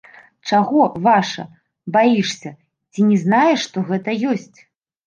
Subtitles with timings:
[0.51, 1.45] Чаго, ваша,
[1.99, 2.55] баішся,
[2.93, 4.55] ці не знаеш, што гэта ёсць?